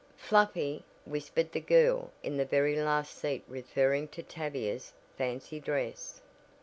"Fluffy!" 0.17 0.83
whispered 1.05 1.51
the 1.51 1.59
girl 1.59 2.09
in 2.23 2.35
the 2.37 2.43
very 2.43 2.75
last 2.75 3.13
seat 3.13 3.43
referring 3.47 4.07
to 4.07 4.23
Tavia's 4.23 4.93
fancy 5.15 5.59
dress. 5.59 6.21